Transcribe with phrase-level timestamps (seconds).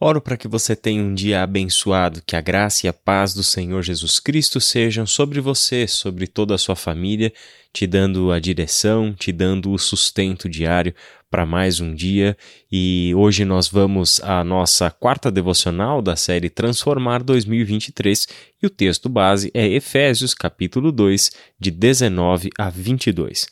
[0.00, 3.42] Oro para que você tenha um dia abençoado, que a graça e a paz do
[3.42, 7.32] Senhor Jesus Cristo sejam sobre você, sobre toda a sua família,
[7.72, 10.94] te dando a direção, te dando o sustento diário
[11.28, 12.36] para mais um dia.
[12.70, 18.28] E hoje nós vamos à nossa quarta devocional da série Transformar 2023
[18.62, 23.48] e o texto base é Efésios capítulo 2, de 19 a 22.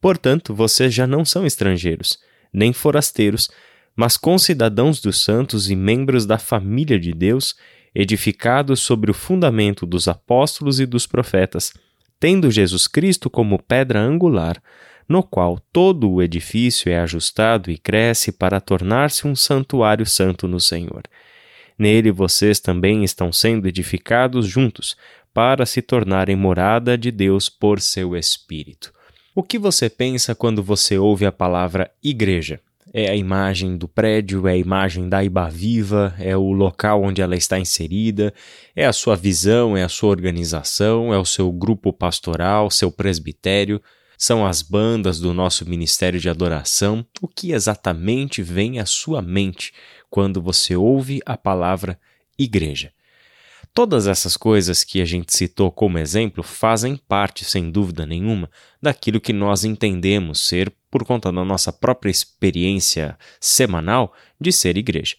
[0.00, 2.18] Portanto, vocês já não são estrangeiros,
[2.50, 3.50] nem forasteiros,
[4.00, 7.54] mas concidadãos dos santos e membros da família de Deus,
[7.94, 11.74] edificados sobre o fundamento dos apóstolos e dos profetas,
[12.18, 14.56] tendo Jesus Cristo como pedra angular,
[15.06, 20.58] no qual todo o edifício é ajustado e cresce para tornar-se um santuário santo no
[20.58, 21.02] Senhor.
[21.78, 24.96] Nele vocês também estão sendo edificados juntos,
[25.34, 28.94] para se tornarem morada de Deus por seu Espírito.
[29.34, 32.62] O que você pensa quando você ouve a palavra igreja?
[32.92, 37.22] É a imagem do prédio, é a imagem da Iba Viva, é o local onde
[37.22, 38.34] ela está inserida,
[38.74, 43.80] é a sua visão, é a sua organização, é o seu grupo pastoral, seu presbitério,
[44.18, 47.06] são as bandas do nosso ministério de adoração.
[47.22, 49.72] O que exatamente vem à sua mente
[50.10, 51.98] quando você ouve a palavra
[52.38, 52.92] igreja?
[53.72, 58.50] Todas essas coisas que a gente citou como exemplo fazem parte, sem dúvida nenhuma,
[58.82, 65.16] daquilo que nós entendemos ser, por conta da nossa própria experiência semanal, de ser igreja.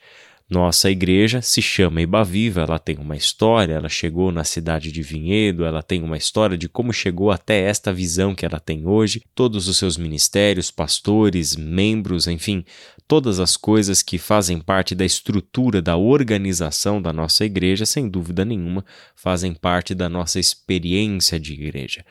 [0.51, 5.63] Nossa igreja se chama Ibaviva, ela tem uma história, ela chegou na cidade de Vinhedo,
[5.63, 9.69] ela tem uma história de como chegou até esta visão que ela tem hoje, todos
[9.69, 12.65] os seus ministérios, pastores, membros, enfim,
[13.07, 18.43] todas as coisas que fazem parte da estrutura da organização da nossa igreja, sem dúvida
[18.43, 18.83] nenhuma,
[19.15, 22.03] fazem parte da nossa experiência de igreja.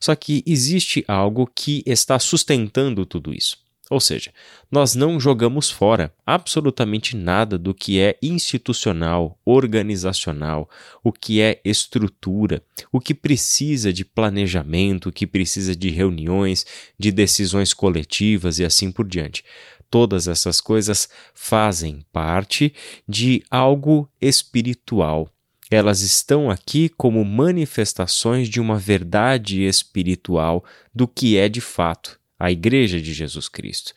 [0.00, 3.66] Só que existe algo que está sustentando tudo isso.
[3.88, 4.32] Ou seja,
[4.68, 10.68] nós não jogamos fora absolutamente nada do que é institucional, organizacional,
[11.04, 16.66] o que é estrutura, o que precisa de planejamento, o que precisa de reuniões,
[16.98, 19.44] de decisões coletivas e assim por diante.
[19.88, 22.74] Todas essas coisas fazem parte
[23.08, 25.30] de algo espiritual.
[25.70, 32.52] Elas estão aqui como manifestações de uma verdade espiritual do que é de fato a
[32.52, 33.92] Igreja de Jesus Cristo.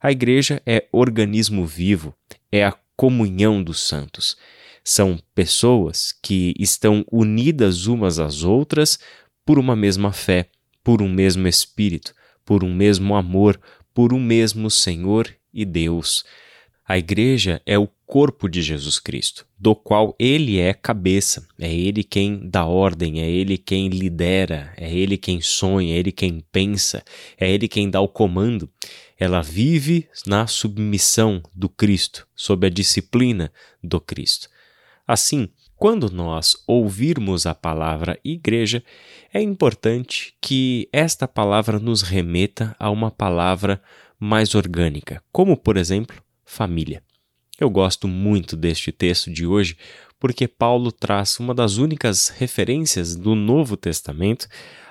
[0.00, 2.14] A Igreja é organismo vivo,
[2.50, 4.36] é a comunhão dos santos.
[4.82, 8.98] São pessoas que estão unidas umas às outras
[9.44, 10.48] por uma mesma fé,
[10.82, 13.60] por um mesmo Espírito, por um mesmo amor,
[13.94, 16.24] por um mesmo Senhor e Deus.
[16.84, 22.02] A igreja é o corpo de Jesus Cristo, do qual ele é cabeça, é ele
[22.02, 27.00] quem dá ordem, é ele quem lidera, é ele quem sonha, é ele quem pensa,
[27.38, 28.68] é ele quem dá o comando.
[29.16, 34.48] Ela vive na submissão do Cristo, sob a disciplina do Cristo.
[35.06, 38.82] Assim, quando nós ouvirmos a palavra igreja,
[39.32, 43.80] é importante que esta palavra nos remeta a uma palavra
[44.18, 47.00] mais orgânica, como, por exemplo, família.
[47.62, 49.76] Eu gosto muito deste texto de hoje
[50.18, 54.48] porque Paulo traz uma das únicas referências do Novo Testamento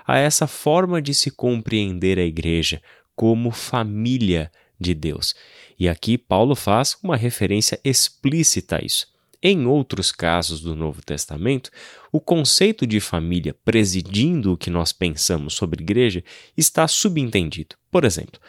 [0.07, 2.81] a essa forma de se compreender a igreja
[3.13, 4.49] como família
[4.79, 5.35] de Deus.
[5.77, 9.05] E aqui Paulo faz uma referência explícita a isso.
[9.43, 11.69] Em outros casos do Novo Testamento,
[12.09, 16.23] o conceito de família presidindo o que nós pensamos sobre igreja
[16.55, 17.75] está subentendido.
[17.91, 18.39] Por exemplo,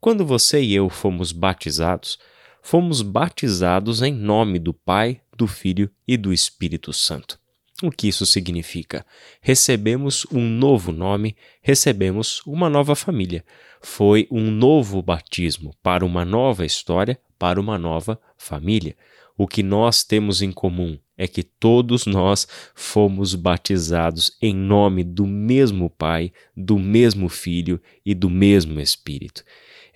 [0.00, 2.18] quando você e eu fomos batizados,
[2.66, 7.38] fomos batizados em nome do Pai, do Filho e do Espírito Santo.
[7.80, 9.06] O que isso significa?
[9.40, 13.44] Recebemos um novo nome, recebemos uma nova família.
[13.80, 18.96] Foi um novo batismo para uma nova história, para uma nova família.
[19.38, 25.24] O que nós temos em comum é que todos nós fomos batizados em nome do
[25.24, 29.44] mesmo Pai, do mesmo Filho e do mesmo Espírito.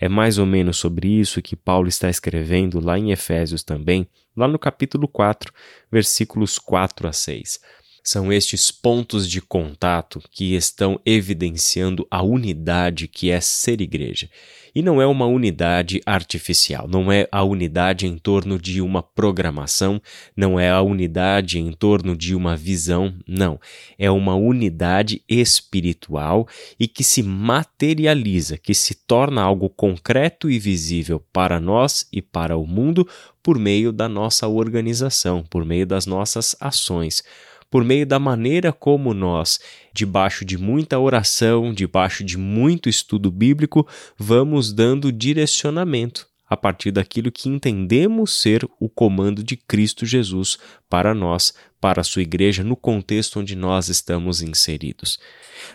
[0.01, 4.49] É mais ou menos sobre isso que Paulo está escrevendo lá em Efésios também, lá
[4.49, 5.53] no capítulo 4,
[5.93, 7.61] versículos 4 a 6.
[8.03, 14.29] São estes pontos de contato que estão evidenciando a unidade que é ser igreja.
[14.75, 20.01] E não é uma unidade artificial, não é a unidade em torno de uma programação,
[20.37, 23.61] não é a unidade em torno de uma visão, não.
[23.99, 26.47] É uma unidade espiritual
[26.79, 32.57] e que se materializa, que se torna algo concreto e visível para nós e para
[32.57, 33.07] o mundo
[33.43, 37.25] por meio da nossa organização, por meio das nossas ações
[37.71, 39.61] por meio da maneira como nós,
[39.93, 43.87] debaixo de muita oração, debaixo de muito estudo bíblico,
[44.19, 50.59] vamos dando direcionamento a partir daquilo que entendemos ser o comando de Cristo Jesus
[50.89, 55.21] para nós, para a sua igreja, no contexto onde nós estamos inseridos.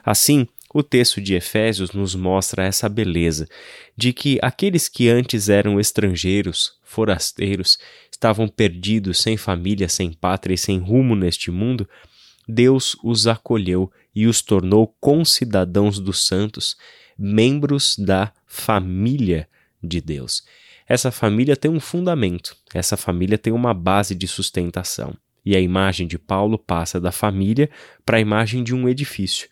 [0.04, 3.48] Assim, o texto de Efésios nos mostra essa beleza
[3.96, 7.78] de que aqueles que antes eram estrangeiros, forasteiros,
[8.10, 11.88] estavam perdidos, sem família, sem pátria e sem rumo neste mundo,
[12.48, 16.78] Deus os acolheu e os tornou concidadãos dos santos,
[17.18, 19.50] membros da família
[19.84, 20.44] de Deus.
[20.88, 25.14] Essa família tem um fundamento, essa família tem uma base de sustentação.
[25.44, 27.70] E a imagem de Paulo passa da família
[28.04, 29.48] para a imagem de um edifício.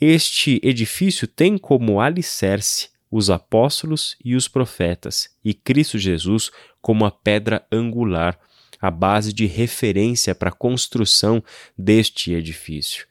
[0.00, 6.50] Este edifício tem como alicerce os apóstolos e os profetas, e Cristo Jesus
[6.80, 8.38] como a pedra angular,
[8.80, 11.42] a base de referência para a construção
[11.76, 13.06] deste edifício,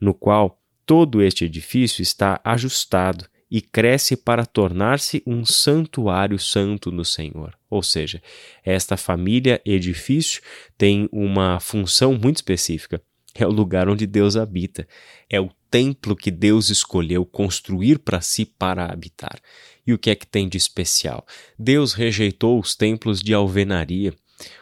[0.00, 7.04] no qual todo este edifício está ajustado e cresce para tornar-se um santuário santo no
[7.04, 7.56] Senhor.
[7.70, 8.22] Ou seja,
[8.64, 10.42] esta família edifício
[10.76, 13.00] tem uma função muito específica.
[13.34, 14.86] É o lugar onde Deus habita.
[15.28, 19.40] É o templo que Deus escolheu construir para si para habitar.
[19.86, 21.26] E o que é que tem de especial?
[21.58, 24.14] Deus rejeitou os templos de alvenaria.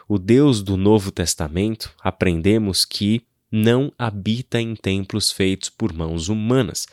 [0.07, 6.87] O Deus do Novo Testamento, aprendemos que não habita em templos feitos por mãos humanas.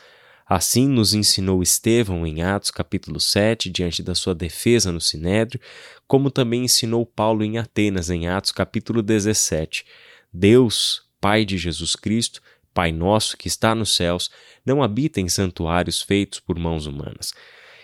[0.45, 5.59] Assim nos ensinou Estevão em Atos capítulo 7, diante da sua defesa no Sinédrio,
[6.07, 9.85] como também ensinou Paulo em Atenas em Atos capítulo 17.
[10.31, 12.41] Deus, Pai de Jesus Cristo,
[12.73, 14.29] Pai nosso que está nos céus,
[14.65, 17.33] não habita em santuários feitos por mãos humanas.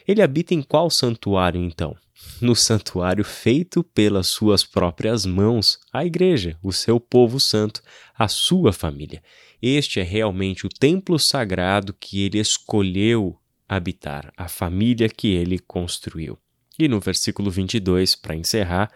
[0.08, 1.96] Ele habita em qual santuário então?
[2.42, 7.82] No santuário feito pelas suas próprias mãos, a igreja, o seu povo santo,
[8.18, 9.22] a sua família.
[9.62, 13.38] Este é realmente o templo sagrado que ele escolheu
[13.68, 16.38] habitar, a família que ele construiu.
[16.78, 18.90] E no versículo 22, para encerrar,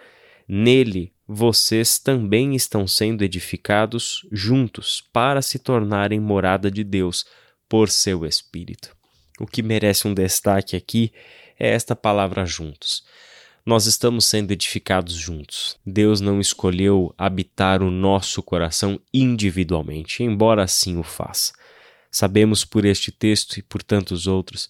[0.48, 7.26] nele vocês também estão sendo edificados juntos para se tornarem morada de Deus
[7.68, 8.96] por seu Espírito.
[9.40, 11.12] O que merece um destaque aqui
[11.58, 13.04] é esta palavra juntos
[13.66, 15.78] nós estamos sendo edificados juntos.
[15.86, 21.54] Deus não escolheu habitar o nosso coração individualmente, embora assim o faça.
[22.12, 24.70] Sabemos por este texto e por tantos outros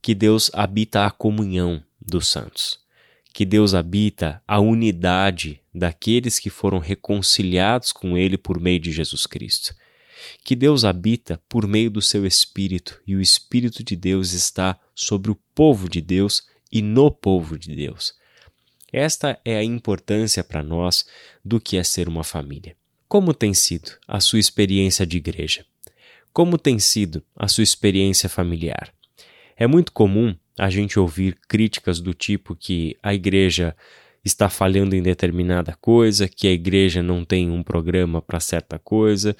[0.00, 2.80] que Deus habita a comunhão dos santos,
[3.32, 9.26] que Deus habita a unidade daqueles que foram reconciliados com Ele por meio de Jesus
[9.26, 9.74] Cristo,
[10.44, 15.30] que Deus habita por meio do seu Espírito e o Espírito de Deus está sobre
[15.30, 18.14] o povo de Deus e no povo de Deus.
[18.92, 21.06] Esta é a importância para nós
[21.42, 22.76] do que é ser uma família.
[23.08, 25.64] Como tem sido a sua experiência de igreja?
[26.32, 28.92] Como tem sido a sua experiência familiar?
[29.56, 33.74] É muito comum a gente ouvir críticas do tipo que a igreja
[34.24, 39.36] está falhando em determinada coisa, que a igreja não tem um programa para certa coisa,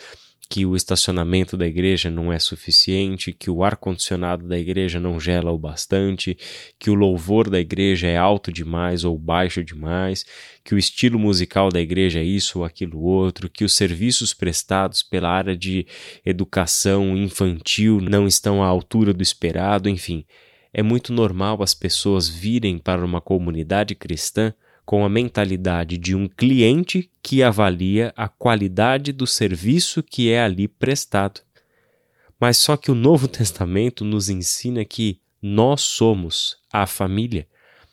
[0.52, 5.50] que o estacionamento da igreja não é suficiente, que o ar-condicionado da igreja não gela
[5.50, 6.36] o bastante,
[6.78, 10.26] que o louvor da igreja é alto demais ou baixo demais,
[10.62, 15.02] que o estilo musical da igreja é isso ou aquilo outro, que os serviços prestados
[15.02, 15.86] pela área de
[16.22, 20.22] educação infantil não estão à altura do esperado, enfim.
[20.72, 24.54] É muito normal as pessoas virem para uma comunidade cristã
[24.84, 30.66] com a mentalidade de um cliente que avalia a qualidade do serviço que é ali
[30.66, 31.40] prestado.
[32.40, 37.46] Mas só que o Novo Testamento nos ensina que nós somos a família.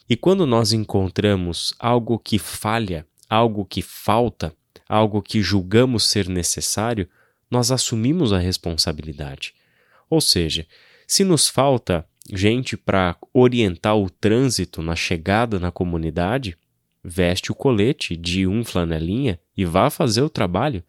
[0.10, 4.54] E quando nós encontramos algo que falha, algo que falta,
[4.88, 7.08] algo que julgamos ser necessário,
[7.50, 9.54] nós assumimos a responsabilidade.
[10.10, 10.66] Ou seja,
[11.06, 16.58] se nos falta gente para orientar o trânsito na chegada na comunidade,
[17.04, 20.84] veste o colete de um flanelinha e vá fazer o trabalho.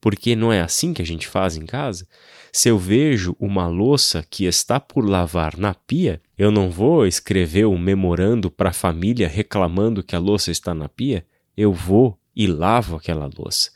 [0.00, 2.08] Porque não é assim que a gente faz em casa?
[2.52, 7.66] Se eu vejo uma louça que está por lavar na pia, eu não vou escrever
[7.66, 11.24] um memorando para a família reclamando que a louça está na pia,
[11.56, 13.70] eu vou e lavo aquela louça.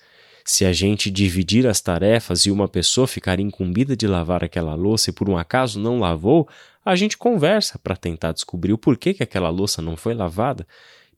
[0.45, 5.11] Se a gente dividir as tarefas e uma pessoa ficar incumbida de lavar aquela louça
[5.11, 6.49] e por um acaso não lavou,
[6.87, 10.65] a gente conversa para tentar descobrir o porquê que aquela louça não foi lavada.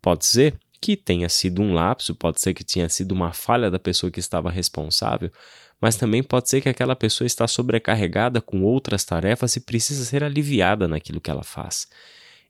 [0.00, 3.78] Pode ser que tenha sido um lapso, pode ser que tenha sido uma falha da
[3.78, 5.30] pessoa que estava responsável,
[5.78, 10.24] mas também pode ser que aquela pessoa está sobrecarregada com outras tarefas e precisa ser
[10.24, 11.86] aliviada naquilo que ela faz.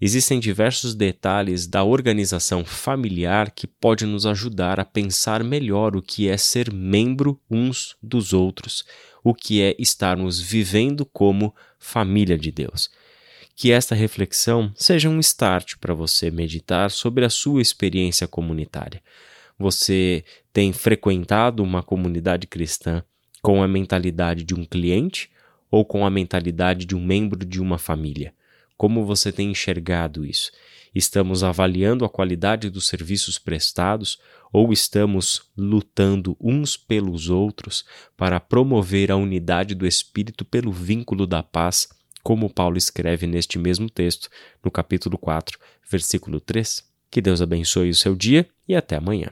[0.01, 6.29] Existem diversos detalhes da organização familiar que pode nos ajudar a pensar melhor o que
[6.29, 8.85] é ser membro uns dos outros,
[9.25, 12.89] o que é estarmos vivendo como família de Deus
[13.59, 19.03] que esta reflexão seja um start para você meditar sobre a sua experiência comunitária.
[19.59, 23.03] Você tem frequentado uma comunidade cristã
[23.43, 25.29] com a mentalidade de um cliente
[25.73, 28.33] ou com a mentalidade de um membro de uma família?
[28.77, 30.53] Como você tem enxergado isso?
[30.95, 34.21] Estamos avaliando a qualidade dos serviços prestados
[34.53, 37.85] ou estamos lutando uns pelos outros
[38.17, 41.89] para promover a unidade do espírito pelo vínculo da paz,
[42.29, 44.29] como Paulo escreve neste mesmo texto,
[44.63, 45.59] no capítulo 4,
[45.91, 46.85] versículo 3?
[47.11, 49.31] Que Deus abençoe o seu dia e até amanhã.